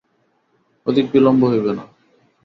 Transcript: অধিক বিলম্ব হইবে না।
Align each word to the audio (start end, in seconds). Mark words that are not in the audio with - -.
অধিক 0.85 1.05
বিলম্ব 1.13 1.41
হইবে 1.51 1.71
না। 1.77 1.83